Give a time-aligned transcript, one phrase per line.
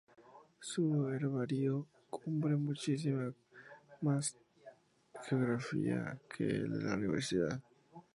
[0.59, 3.31] Su herbario cubre muchísima
[4.01, 4.35] más
[5.27, 7.61] geografía que el de la Universidad.